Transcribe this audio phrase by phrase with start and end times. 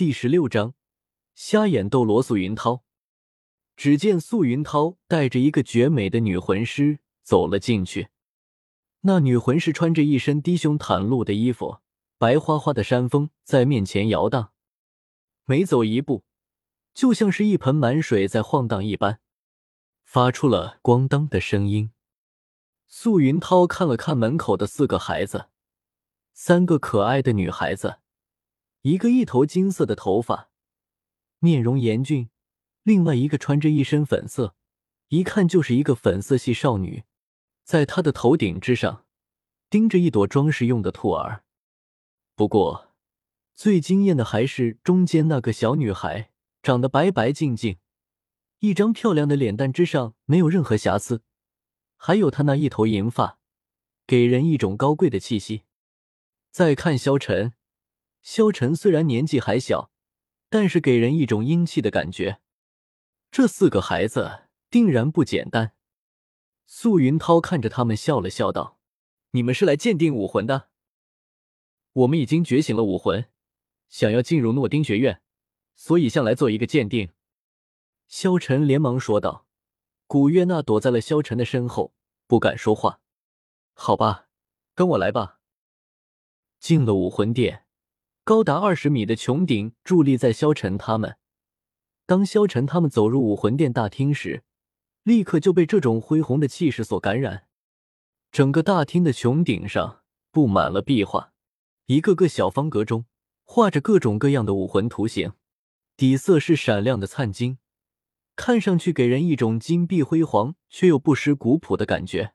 [0.00, 0.72] 第十六章，
[1.34, 2.84] 瞎眼斗罗素云涛。
[3.76, 8.08] 只见素云涛带着一个绝美的女魂师走了进去。
[9.02, 11.80] 那女魂师穿着一身低胸袒露的衣服，
[12.16, 14.52] 白花花的山峰在面前摇荡，
[15.44, 16.24] 每走一步，
[16.94, 19.20] 就像是一盆满水在晃荡一般，
[20.02, 21.90] 发出了咣当的声音。
[22.88, 25.50] 素云涛看了看门口的四个孩子，
[26.32, 27.98] 三个可爱的女孩子，
[28.82, 30.50] 一个一头金色的头发，
[31.38, 32.30] 面容严峻。
[32.82, 34.54] 另外一个穿着一身粉色，
[35.08, 37.04] 一看就是一个粉色系少女，
[37.62, 39.04] 在她的头顶之上
[39.68, 41.44] 钉着一朵装饰用的兔儿。
[42.34, 42.94] 不过，
[43.54, 46.30] 最惊艳的还是中间那个小女孩，
[46.62, 47.76] 长得白白净净，
[48.60, 51.22] 一张漂亮的脸蛋之上没有任何瑕疵，
[51.98, 53.38] 还有她那一头银发，
[54.06, 55.64] 给人一种高贵的气息。
[56.50, 57.52] 再看萧晨，
[58.22, 59.90] 萧晨虽然年纪还小，
[60.48, 62.40] 但是给人一种英气的感觉。
[63.30, 65.72] 这四个孩子定然不简单。
[66.66, 68.78] 素云涛看着他们，笑了笑道
[69.32, 70.68] ：“你们是来鉴定武魂的？
[71.92, 73.26] 我们已经觉醒了武魂，
[73.88, 75.22] 想要进入诺丁学院，
[75.74, 77.10] 所以向来做一个鉴定。”
[78.06, 79.46] 萧晨连忙说道。
[80.06, 81.94] 古月娜躲在了萧晨的身后，
[82.26, 83.00] 不敢说话。
[83.74, 84.28] 好吧，
[84.74, 85.38] 跟我来吧。
[86.58, 87.64] 进了武魂殿，
[88.30, 91.16] 高达二十米的穹顶伫立在萧晨他们。
[92.06, 94.44] 当萧晨他们走入武魂殿大厅时，
[95.02, 97.48] 立刻就被这种恢宏的气势所感染。
[98.30, 101.32] 整个大厅的穹顶上布满了壁画，
[101.86, 103.04] 一个个小方格中
[103.42, 105.32] 画着各种各样的武魂图形，
[105.96, 107.58] 底色是闪亮的灿金，
[108.36, 112.34] 看上去给人一种金碧辉煌却又不失古朴的感觉。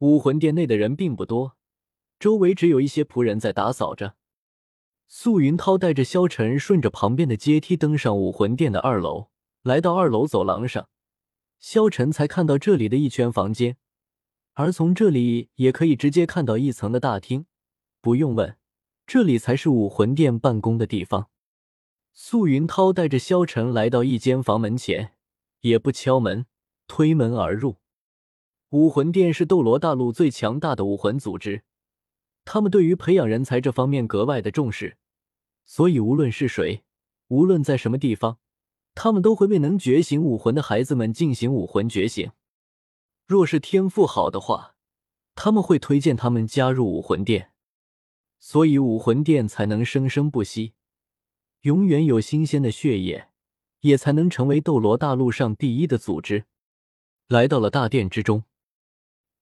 [0.00, 1.56] 武魂殿内的人并不多，
[2.18, 4.16] 周围只有一些仆人在打扫着。
[5.08, 9.28] 素云涛带着萧晨顺着旁边的阶梯登上武魂殿的二楼，
[9.62, 10.88] 来到二楼走廊上，
[11.60, 13.76] 萧晨才看到这里的一圈房间，
[14.54, 17.46] 而从这里也可以直接看到一层的大厅。
[18.00, 18.56] 不用问，
[19.06, 21.28] 这里才是武魂殿办公的地方。
[22.12, 25.12] 素云涛带着萧晨来到一间房门前，
[25.60, 26.46] 也不敲门，
[26.88, 27.76] 推门而入。
[28.70, 31.62] 武魂殿是斗罗大陆最强大的武魂组织。
[32.46, 34.96] 他们对于培养人才这方面格外的重视，
[35.64, 36.84] 所以无论是谁，
[37.26, 38.38] 无论在什么地方，
[38.94, 42.30] 他们都会为能觉醒武魂的孩子们进行武魂觉醒。
[43.26, 44.76] 若是天赋好的话，
[45.34, 47.50] 他们会推荐他们加入武魂殿，
[48.38, 50.74] 所以武魂殿才能生生不息，
[51.62, 53.30] 永远有新鲜的血液，
[53.80, 56.44] 也才能成为斗罗大陆上第一的组织。
[57.26, 58.44] 来到了大殿之中，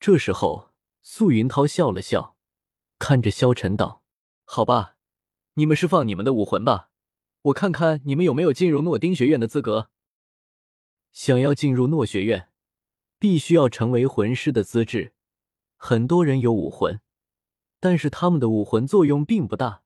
[0.00, 0.70] 这时候，
[1.02, 2.33] 素云涛笑了笑。
[2.98, 4.02] 看着萧晨道
[4.44, 4.96] ：“好吧，
[5.54, 6.90] 你们释放你们的武魂吧，
[7.42, 9.90] 我看看你们有没有进入诺丁学院的资格。
[11.12, 12.50] 想要进入诺学院，
[13.18, 15.12] 必须要成为魂师的资质。
[15.76, 17.00] 很多人有武魂，
[17.78, 19.82] 但是他们的武魂作用并不大，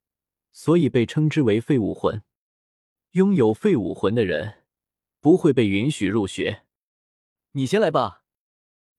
[0.52, 2.22] 所以被称之为废武魂。
[3.12, 4.64] 拥有废武魂的人
[5.20, 6.64] 不会被允许入学。
[7.52, 8.22] 你先来吧。”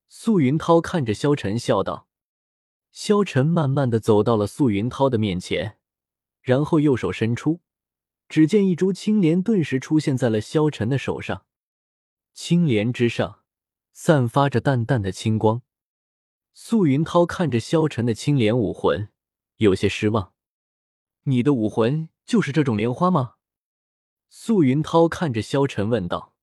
[0.10, 2.09] 素云涛看着萧晨笑道。
[2.92, 5.78] 萧晨慢慢的走到了素云涛的面前，
[6.42, 7.62] 然后右手伸出，
[8.28, 11.46] 只见一株青莲顿时出现在了萧晨的手上。
[12.34, 13.44] 青莲之上
[13.92, 15.62] 散发着淡淡的青光。
[16.54, 19.10] 素云涛看着萧晨的青莲武魂，
[19.58, 20.34] 有些失望
[21.24, 23.36] ：“你的武魂就是这种莲花吗？”
[24.30, 26.34] 素云涛看着萧晨问道。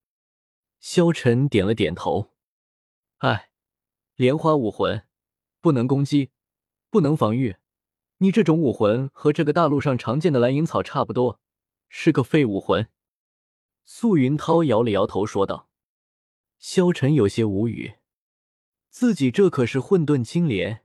[0.78, 2.32] 萧晨点了点头
[3.18, 3.50] ：“哎，
[4.14, 5.06] 莲花武魂，
[5.60, 6.30] 不能攻击。”
[6.90, 7.56] 不能防御，
[8.18, 11.40] 你这种武魂和这个大陆上常见的蓝银草差不多，
[11.88, 12.88] 是个废武魂。
[13.84, 15.68] 素云涛摇了摇头说道。
[16.58, 17.96] 萧晨有些无语，
[18.88, 20.82] 自己这可是混沌青莲，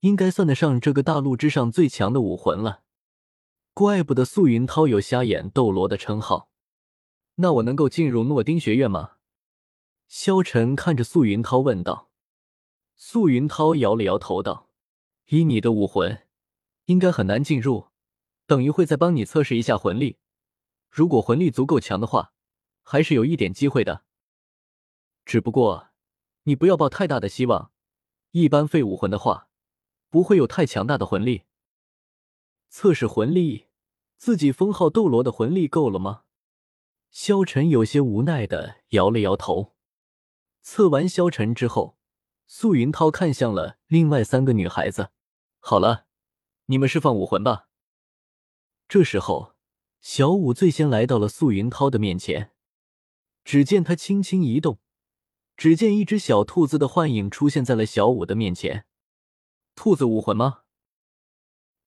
[0.00, 2.82] 应该算得上这个大陆之上最强的武魂了，
[3.72, 6.50] 怪不得素云涛有瞎眼斗罗的称号。
[7.36, 9.12] 那我能够进入诺丁学院吗？
[10.06, 12.10] 萧晨看着素云涛问道。
[12.94, 14.67] 素云涛摇了摇头道。
[15.30, 16.26] 以你的武魂，
[16.86, 17.88] 应该很难进入。
[18.46, 20.16] 等一会再帮你测试一下魂力，
[20.88, 22.32] 如果魂力足够强的话，
[22.82, 24.04] 还是有一点机会的。
[25.26, 25.90] 只不过，
[26.44, 27.70] 你不要抱太大的希望。
[28.30, 29.50] 一般废武魂的话，
[30.08, 31.42] 不会有太强大的魂力。
[32.70, 33.66] 测试魂力，
[34.16, 36.22] 自己封号斗罗的魂力够了吗？
[37.10, 39.74] 萧晨有些无奈的摇了摇头。
[40.62, 41.98] 测完萧晨之后，
[42.46, 45.10] 素云涛看向了另外三个女孩子。
[45.60, 46.06] 好了，
[46.66, 47.68] 你们释放武魂吧。
[48.88, 49.54] 这时候，
[50.00, 52.52] 小五最先来到了素云涛的面前，
[53.44, 54.78] 只见他轻轻一动，
[55.56, 58.86] 只见一只小兔子的幻影出现在了小五的面前。
[59.74, 60.62] 兔子武魂吗？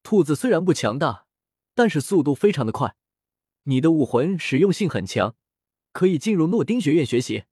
[0.04, 1.26] 兔子虽然不强大，
[1.74, 2.96] 但是速度非常的快。
[3.64, 5.36] 你的武魂实用性很强，
[5.92, 7.46] 可以进入诺丁学院学习。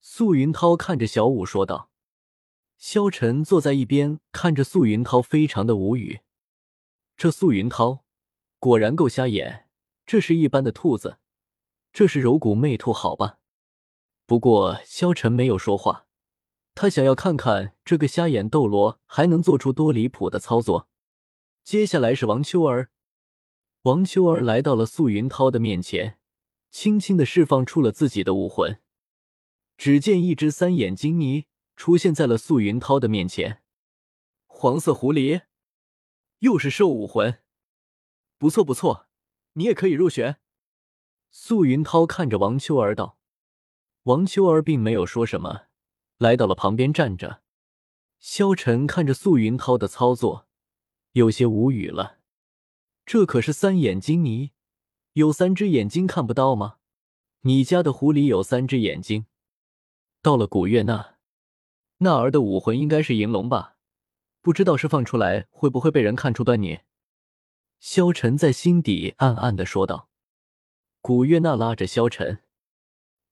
[0.00, 1.90] 素云涛看着小五说道。
[2.78, 6.20] 萧晨坐在一边看着素云涛，非常的无语。
[7.16, 8.04] 这素云涛
[8.58, 9.68] 果然够瞎眼，
[10.04, 11.18] 这是一般的兔子，
[11.92, 13.38] 这是柔骨魅兔，好吧？
[14.26, 16.06] 不过萧晨没有说话，
[16.74, 20.88] 他想要看看这个瞎眼斗罗还能做出多离谱的操作。
[21.64, 22.90] 接下来是王秋儿，
[23.82, 26.18] 王秋儿来到了素云涛的面前，
[26.70, 28.78] 轻轻的释放出了自己的武魂。
[29.78, 31.46] 只见一只三眼金妮。
[31.76, 33.62] 出现在了素云涛的面前，
[34.46, 35.42] 黄色狐狸，
[36.38, 37.42] 又是兽武魂，
[38.38, 39.08] 不错不错，
[39.52, 40.40] 你也可以入选。
[41.30, 43.18] 素云涛看着王秋儿道，
[44.04, 45.66] 王秋儿并没有说什么，
[46.16, 47.42] 来到了旁边站着。
[48.18, 50.48] 萧晨看着素云涛的操作，
[51.12, 52.20] 有些无语了，
[53.04, 54.52] 这可是三眼金泥，
[55.12, 56.78] 有三只眼睛看不到吗？
[57.42, 59.26] 你家的狐狸有三只眼睛。
[60.22, 61.15] 到了古月那。
[61.98, 63.76] 那儿的武魂应该是银龙吧？
[64.42, 66.80] 不知道释放出来会不会被人看出端倪？
[67.80, 70.08] 萧晨在心底暗暗的说道。
[71.00, 72.42] 古月娜拉着萧晨，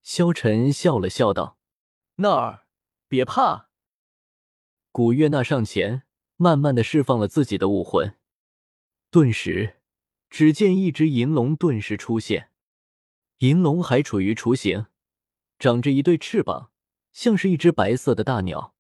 [0.03, 1.59] 萧晨笑了笑道
[2.17, 2.67] ：“那儿，
[3.09, 3.69] 别怕。”
[4.93, 6.05] 古月娜上前，
[6.37, 8.17] 慢慢的释放了自己的武魂，
[9.11, 9.81] 顿时，
[10.31, 12.51] 只见一只银龙顿时出现，
[13.39, 14.87] 银龙还处于雏形，
[15.59, 16.71] 长着一对翅膀。
[17.15, 18.75] 像是一只白色的大鸟。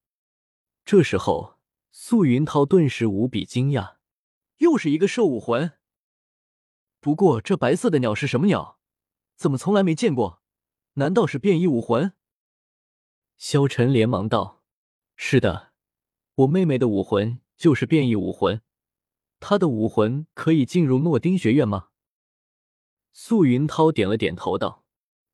[0.85, 1.59] 这时候，
[1.93, 3.97] 素云涛顿时无比惊讶，
[4.59, 5.79] 又是一个兽武魂。
[7.01, 8.81] 不过，这白色的鸟是什么鸟？
[9.37, 10.43] 怎么从来没见过？
[10.95, 12.13] 难道是变异武魂？
[13.37, 14.63] 萧晨连忙道
[15.17, 15.73] ：“是的，
[16.35, 18.61] 我妹妹的武魂就是变异武魂。
[19.39, 21.91] 她的武魂可以进入诺丁学院吗？”
[23.13, 24.85] 素云涛点了点头道：“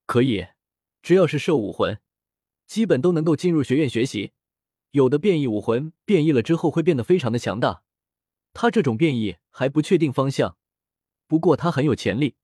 [0.05, 0.49] 可以，
[1.01, 1.99] 只要是兽武魂。”
[2.71, 4.31] 基本都能够进入学院学习，
[4.93, 7.83] 有的变异武魂变异了之后会变得非常的强大。
[8.53, 10.57] 他这种变异还不确定方向，
[11.27, 12.37] 不过他很有潜力，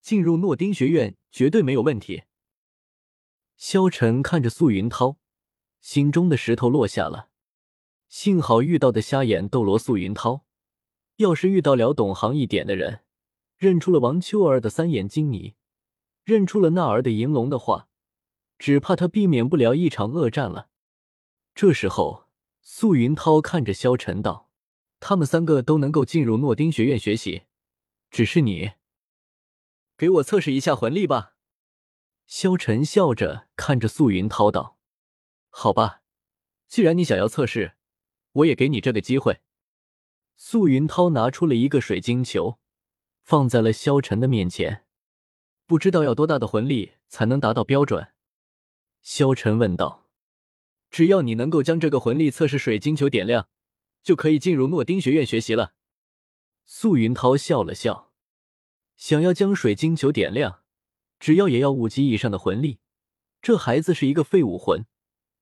[0.00, 2.22] 进入诺丁学院绝对没有问题。
[3.56, 5.16] 萧晨看着素云涛，
[5.80, 7.30] 心中的石头落下了。
[8.08, 10.44] 幸好遇到的瞎眼斗罗素云涛，
[11.16, 13.00] 要是遇到了懂行一点的人，
[13.56, 15.56] 认出了王秋儿的三眼金泥，
[16.22, 17.88] 认出了那儿的银龙的话。
[18.58, 20.68] 只怕他避免不了一场恶战了。
[21.54, 22.28] 这时候，
[22.60, 24.50] 素云涛看着萧晨道
[25.00, 27.44] ：“他们三个都能够进入诺丁学院学习，
[28.10, 28.72] 只是你，
[29.96, 31.34] 给我测试一下魂力吧。”
[32.26, 34.78] 萧晨笑着看着素云涛道
[35.50, 36.00] ：“好吧，
[36.66, 37.74] 既然你想要测试，
[38.32, 39.40] 我也给你这个机会。”
[40.36, 42.58] 素云涛拿出了一个水晶球，
[43.22, 44.84] 放在了萧晨的面前。
[45.66, 48.13] 不知道要多大的魂力才能达到标准？
[49.04, 50.08] 萧晨问道
[50.90, 53.50] ：“只要你能够将这个魂力测试水晶球点亮，
[54.02, 55.74] 就可以进入诺丁学院学习了。”
[56.64, 58.10] 素云涛笑了笑
[58.96, 60.62] ：“想要将水晶球点亮，
[61.20, 62.78] 只要也要五级以上的魂力。
[63.42, 64.86] 这孩子是一个废武魂，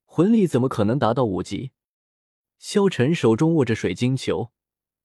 [0.05, 1.71] 魂力怎么可能达到五级？”
[2.59, 4.51] 萧晨手中握着水晶球，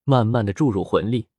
[0.04, 1.30] 慢慢的注入魂力。